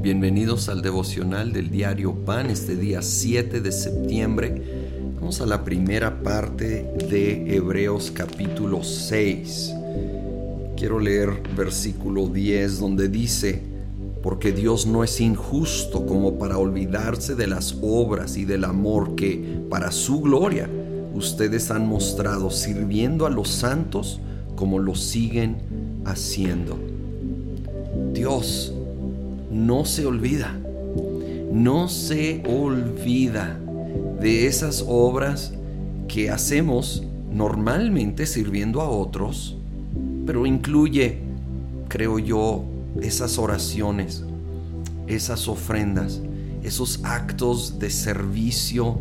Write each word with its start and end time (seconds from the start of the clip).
Bienvenidos 0.00 0.70
al 0.70 0.80
devocional 0.80 1.52
del 1.52 1.70
diario 1.70 2.14
Pan 2.24 2.48
este 2.48 2.74
día 2.74 3.02
7 3.02 3.60
de 3.60 3.70
septiembre. 3.70 4.62
Vamos 5.16 5.42
a 5.42 5.46
la 5.46 5.62
primera 5.62 6.22
parte 6.22 6.90
de 7.10 7.54
Hebreos 7.54 8.10
capítulo 8.14 8.82
6. 8.82 9.74
Quiero 10.76 11.00
leer 11.00 11.42
versículo 11.54 12.28
10 12.28 12.80
donde 12.80 13.10
dice, 13.10 13.60
porque 14.22 14.52
Dios 14.52 14.86
no 14.86 15.04
es 15.04 15.20
injusto 15.20 16.06
como 16.06 16.38
para 16.38 16.56
olvidarse 16.56 17.34
de 17.34 17.46
las 17.46 17.76
obras 17.82 18.38
y 18.38 18.46
del 18.46 18.64
amor 18.64 19.16
que, 19.16 19.60
para 19.68 19.92
su 19.92 20.22
gloria, 20.22 20.70
ustedes 21.14 21.70
han 21.70 21.86
mostrado 21.86 22.50
sirviendo 22.50 23.26
a 23.26 23.30
los 23.30 23.48
santos 23.48 24.18
como 24.56 24.78
lo 24.78 24.94
siguen 24.94 25.75
haciendo. 26.06 26.78
Dios 28.12 28.72
no 29.50 29.84
se 29.84 30.06
olvida, 30.06 30.54
no 31.52 31.88
se 31.88 32.42
olvida 32.46 33.58
de 34.20 34.46
esas 34.46 34.84
obras 34.86 35.52
que 36.08 36.30
hacemos 36.30 37.04
normalmente 37.30 38.26
sirviendo 38.26 38.80
a 38.80 38.88
otros, 38.88 39.56
pero 40.24 40.46
incluye, 40.46 41.18
creo 41.88 42.18
yo, 42.18 42.64
esas 43.02 43.38
oraciones, 43.38 44.24
esas 45.06 45.48
ofrendas, 45.48 46.20
esos 46.62 47.00
actos 47.04 47.78
de 47.78 47.90
servicio 47.90 48.98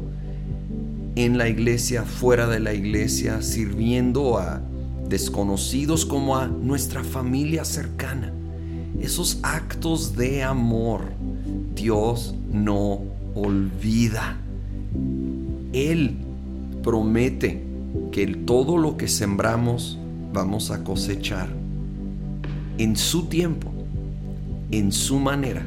en 1.16 1.38
la 1.38 1.48
iglesia, 1.48 2.04
fuera 2.04 2.48
de 2.48 2.60
la 2.60 2.74
iglesia, 2.74 3.41
sirviendo 3.41 4.38
a 4.38 4.62
desconocidos 5.09 6.05
como 6.05 6.38
a 6.38 6.48
nuestra 6.48 7.04
familia 7.04 7.66
cercana 7.66 8.34
esos 9.00 9.40
actos 9.44 10.16
de 10.16 10.43
amor, 10.43 11.02
Dios 11.76 12.34
no 12.52 13.02
olvida. 13.35 14.38
Él 15.74 16.16
promete 16.84 17.63
que 18.12 18.27
todo 18.27 18.77
lo 18.77 18.98
que 18.98 19.07
sembramos 19.07 19.99
vamos 20.34 20.71
a 20.71 20.84
cosechar 20.84 21.49
en 22.77 22.96
su 22.96 23.26
tiempo, 23.26 23.72
en 24.72 24.91
su 24.91 25.20
manera, 25.20 25.66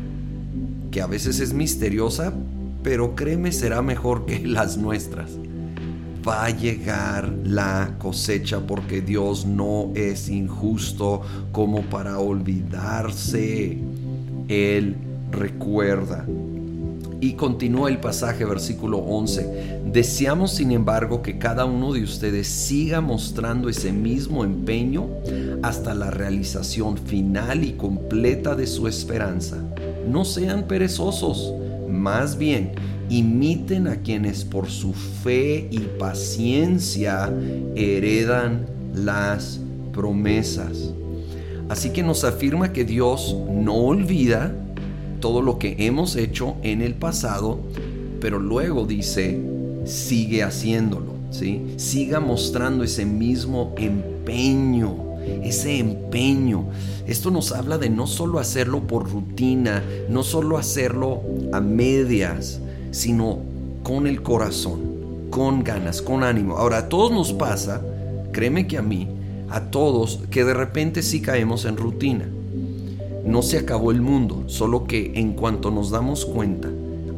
que 0.90 1.00
a 1.00 1.06
veces 1.06 1.40
es 1.40 1.52
misteriosa, 1.52 2.32
pero 2.82 3.14
créeme 3.14 3.52
será 3.52 3.82
mejor 3.82 4.24
que 4.26 4.40
las 4.46 4.78
nuestras 4.78 5.32
va 6.28 6.44
a 6.44 6.50
llegar 6.50 7.32
la 7.44 7.94
cosecha 7.98 8.60
porque 8.60 9.00
Dios 9.00 9.46
no 9.46 9.92
es 9.94 10.28
injusto 10.28 11.22
como 11.52 11.80
para 11.82 12.18
olvidarse. 12.18 13.78
Él 14.48 14.96
recuerda. 15.30 16.26
Y 17.20 17.32
continúa 17.32 17.88
el 17.88 17.98
pasaje, 17.98 18.44
versículo 18.44 18.98
11. 18.98 19.80
Deseamos, 19.86 20.52
sin 20.52 20.70
embargo, 20.70 21.22
que 21.22 21.38
cada 21.38 21.64
uno 21.64 21.94
de 21.94 22.02
ustedes 22.02 22.46
siga 22.46 23.00
mostrando 23.00 23.70
ese 23.70 23.90
mismo 23.90 24.44
empeño 24.44 25.08
hasta 25.62 25.94
la 25.94 26.10
realización 26.10 26.98
final 26.98 27.64
y 27.64 27.72
completa 27.72 28.54
de 28.54 28.66
su 28.66 28.86
esperanza. 28.86 29.56
No 30.06 30.24
sean 30.24 30.64
perezosos, 30.68 31.54
más 31.88 32.38
bien 32.38 32.72
imiten 33.10 33.86
a 33.86 33.96
quienes 33.96 34.44
por 34.44 34.68
su 34.68 34.92
fe 34.92 35.68
y 35.70 35.78
paciencia 35.98 37.32
heredan 37.74 38.66
las 38.94 39.60
promesas. 39.92 40.92
Así 41.68 41.90
que 41.90 42.02
nos 42.02 42.24
afirma 42.24 42.72
que 42.72 42.84
Dios 42.84 43.36
no 43.50 43.74
olvida 43.74 44.54
todo 45.20 45.42
lo 45.42 45.58
que 45.58 45.76
hemos 45.78 46.16
hecho 46.16 46.56
en 46.62 46.80
el 46.80 46.94
pasado, 46.94 47.60
pero 48.20 48.38
luego 48.38 48.86
dice, 48.86 49.40
sigue 49.84 50.42
haciéndolo, 50.42 51.14
¿sí? 51.30 51.74
Siga 51.76 52.20
mostrando 52.20 52.84
ese 52.84 53.04
mismo 53.04 53.74
empeño, 53.76 55.07
ese 55.42 55.78
empeño. 55.78 56.66
Esto 57.06 57.30
nos 57.30 57.52
habla 57.52 57.78
de 57.78 57.90
no 57.90 58.06
solo 58.06 58.38
hacerlo 58.38 58.86
por 58.86 59.10
rutina, 59.10 59.82
no 60.08 60.22
solo 60.22 60.58
hacerlo 60.58 61.22
a 61.52 61.60
medias, 61.60 62.60
sino 62.90 63.38
con 63.82 64.06
el 64.06 64.22
corazón, 64.22 65.28
con 65.30 65.64
ganas, 65.64 66.02
con 66.02 66.22
ánimo. 66.22 66.56
Ahora, 66.56 66.78
a 66.78 66.88
todos 66.88 67.10
nos 67.10 67.32
pasa, 67.32 67.82
créeme 68.32 68.66
que 68.66 68.78
a 68.78 68.82
mí, 68.82 69.08
a 69.48 69.70
todos, 69.70 70.20
que 70.30 70.44
de 70.44 70.54
repente 70.54 71.02
sí 71.02 71.22
caemos 71.22 71.64
en 71.64 71.76
rutina. 71.76 72.26
No 73.24 73.42
se 73.42 73.58
acabó 73.58 73.90
el 73.90 74.00
mundo, 74.00 74.44
solo 74.46 74.84
que 74.84 75.12
en 75.14 75.32
cuanto 75.32 75.70
nos 75.70 75.90
damos 75.90 76.24
cuenta, 76.24 76.68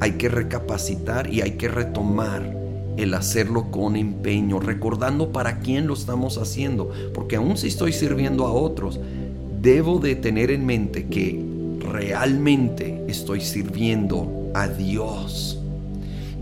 hay 0.00 0.12
que 0.12 0.28
recapacitar 0.28 1.32
y 1.32 1.40
hay 1.42 1.52
que 1.52 1.68
retomar 1.68 2.59
el 2.96 3.14
hacerlo 3.14 3.70
con 3.70 3.96
empeño, 3.96 4.60
recordando 4.60 5.32
para 5.32 5.60
quién 5.60 5.86
lo 5.86 5.94
estamos 5.94 6.38
haciendo, 6.38 6.90
porque 7.14 7.36
aún 7.36 7.56
si 7.56 7.68
estoy 7.68 7.92
sirviendo 7.92 8.46
a 8.46 8.52
otros, 8.52 9.00
debo 9.60 9.98
de 9.98 10.16
tener 10.16 10.50
en 10.50 10.66
mente 10.66 11.06
que 11.06 11.42
realmente 11.80 13.04
estoy 13.08 13.40
sirviendo 13.40 14.50
a 14.54 14.68
Dios. 14.68 15.58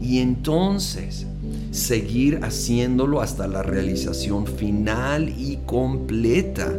Y 0.01 0.19
entonces 0.19 1.27
seguir 1.71 2.41
haciéndolo 2.43 3.21
hasta 3.21 3.47
la 3.47 3.63
realización 3.63 4.47
final 4.47 5.29
y 5.29 5.59
completa 5.67 6.73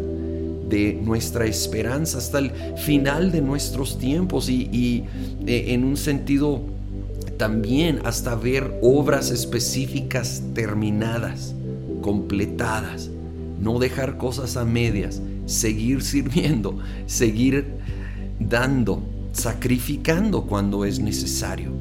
de 0.69 0.99
nuestra 1.03 1.45
esperanza, 1.45 2.19
hasta 2.19 2.39
el 2.39 2.51
final 2.77 3.31
de 3.31 3.41
nuestros 3.41 3.97
tiempos 3.97 4.49
y, 4.49 5.03
eh, 5.45 5.65
en 5.69 5.83
un 5.83 5.97
sentido 5.97 6.61
también 7.39 8.01
hasta 8.03 8.35
ver 8.35 8.77
obras 8.81 9.31
específicas 9.31 10.43
terminadas, 10.53 11.55
completadas, 12.01 13.09
no 13.61 13.79
dejar 13.79 14.17
cosas 14.17 14.57
a 14.57 14.65
medias, 14.65 15.21
seguir 15.45 16.03
sirviendo, 16.03 16.77
seguir 17.05 17.65
dando, 18.41 19.01
sacrificando 19.31 20.43
cuando 20.43 20.83
es 20.83 20.99
necesario 20.99 21.71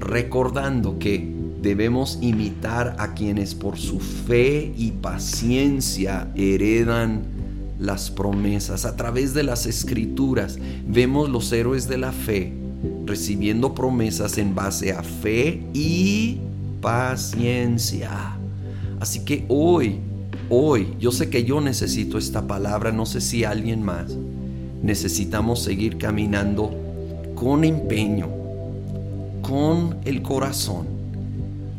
recordando 0.00 0.98
que 0.98 1.32
debemos 1.62 2.18
imitar 2.20 2.96
a 2.98 3.14
quienes 3.14 3.54
por 3.54 3.78
su 3.78 4.00
fe 4.00 4.74
y 4.76 4.90
paciencia 4.90 6.30
heredan 6.34 7.22
las 7.78 8.10
promesas. 8.10 8.84
A 8.84 8.96
través 8.96 9.32
de 9.32 9.44
las 9.44 9.64
escrituras 9.64 10.58
vemos 10.86 11.30
los 11.30 11.50
héroes 11.52 11.88
de 11.88 11.98
la 11.98 12.12
fe 12.12 12.63
recibiendo 13.06 13.74
promesas 13.74 14.38
en 14.38 14.54
base 14.54 14.92
a 14.92 15.02
fe 15.02 15.62
y 15.72 16.38
paciencia. 16.80 18.36
Así 19.00 19.20
que 19.24 19.44
hoy, 19.48 20.00
hoy, 20.48 20.94
yo 20.98 21.12
sé 21.12 21.30
que 21.30 21.44
yo 21.44 21.60
necesito 21.60 22.18
esta 22.18 22.46
palabra, 22.46 22.92
no 22.92 23.06
sé 23.06 23.20
si 23.20 23.44
alguien 23.44 23.82
más. 23.82 24.16
Necesitamos 24.82 25.62
seguir 25.62 25.98
caminando 25.98 26.70
con 27.34 27.64
empeño 27.64 28.44
con 29.46 29.98
el 30.06 30.22
corazón, 30.22 30.86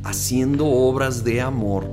haciendo 0.04 0.68
obras 0.68 1.24
de 1.24 1.42
amor, 1.42 1.90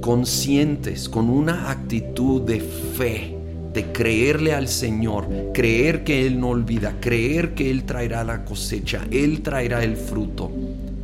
conscientes, 0.00 1.08
con 1.08 1.28
una 1.28 1.70
actitud 1.70 2.40
de 2.42 2.60
fe, 2.60 3.37
de 3.72 3.92
creerle 3.92 4.54
al 4.54 4.68
Señor, 4.68 5.28
creer 5.52 6.04
que 6.04 6.26
Él 6.26 6.40
no 6.40 6.50
olvida, 6.50 6.94
creer 7.00 7.54
que 7.54 7.70
Él 7.70 7.84
traerá 7.84 8.24
la 8.24 8.44
cosecha, 8.44 9.06
Él 9.10 9.42
traerá 9.42 9.84
el 9.84 9.96
fruto 9.96 10.50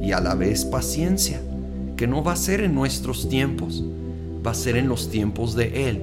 y 0.00 0.12
a 0.12 0.20
la 0.20 0.34
vez 0.34 0.64
paciencia, 0.64 1.40
que 1.96 2.06
no 2.06 2.22
va 2.22 2.32
a 2.32 2.36
ser 2.36 2.60
en 2.60 2.74
nuestros 2.74 3.28
tiempos, 3.28 3.82
va 4.44 4.50
a 4.50 4.54
ser 4.54 4.76
en 4.76 4.88
los 4.88 5.10
tiempos 5.10 5.54
de 5.54 5.88
Él. 5.88 6.02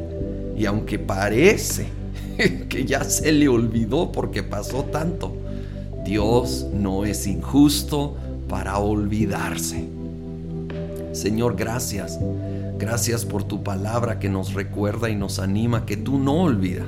Y 0.57 0.65
aunque 0.65 0.99
parece 0.99 1.85
que 2.69 2.85
ya 2.85 3.03
se 3.03 3.31
le 3.31 3.47
olvidó 3.47 4.11
porque 4.11 4.43
pasó 4.43 4.83
tanto, 4.85 5.35
Dios 6.05 6.67
no 6.73 7.05
es 7.05 7.27
injusto 7.27 8.15
para 8.47 8.77
olvidarse. 8.79 9.85
Señor, 11.13 11.55
gracias. 11.55 12.19
Gracias 12.81 13.25
por 13.25 13.43
tu 13.43 13.61
palabra 13.61 14.17
que 14.17 14.27
nos 14.27 14.55
recuerda 14.55 15.07
y 15.07 15.15
nos 15.15 15.37
anima 15.37 15.85
que 15.85 15.97
tú 15.97 16.17
no 16.17 16.41
olvidas. 16.41 16.87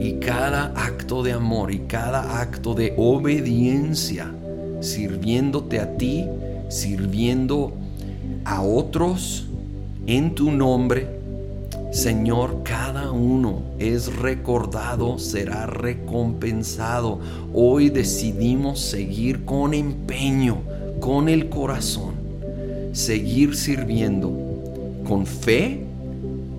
Y 0.00 0.14
cada 0.14 0.72
acto 0.74 1.22
de 1.22 1.30
amor 1.30 1.70
y 1.70 1.78
cada 1.86 2.40
acto 2.40 2.74
de 2.74 2.92
obediencia, 2.96 4.34
sirviéndote 4.80 5.78
a 5.78 5.96
ti, 5.96 6.26
sirviendo 6.68 7.72
a 8.44 8.60
otros 8.62 9.46
en 10.08 10.34
tu 10.34 10.50
nombre, 10.50 11.06
Señor, 11.92 12.64
cada 12.64 13.12
uno 13.12 13.62
es 13.78 14.16
recordado, 14.16 15.20
será 15.20 15.66
recompensado. 15.66 17.20
Hoy 17.54 17.90
decidimos 17.90 18.80
seguir 18.80 19.44
con 19.44 19.72
empeño, 19.72 20.62
con 20.98 21.28
el 21.28 21.48
corazón, 21.48 22.14
seguir 22.92 23.54
sirviendo 23.54 24.47
con 25.08 25.24
fe, 25.24 25.80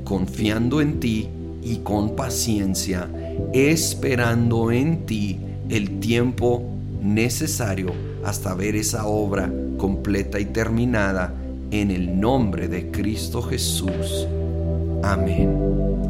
confiando 0.03 0.81
en 0.81 0.99
ti 0.99 1.29
y 1.63 1.77
con 1.77 2.15
paciencia, 2.15 3.07
esperando 3.53 4.71
en 4.71 5.05
ti 5.05 5.39
el 5.69 5.99
tiempo 5.99 6.63
necesario 7.01 7.93
hasta 8.25 8.55
ver 8.55 8.75
esa 8.75 9.05
obra 9.05 9.51
completa 9.77 10.39
y 10.39 10.45
terminada 10.45 11.33
en 11.69 11.91
el 11.91 12.19
nombre 12.19 12.67
de 12.67 12.89
Cristo 12.89 13.43
Jesús. 13.43 14.27
Amén. 15.03 16.08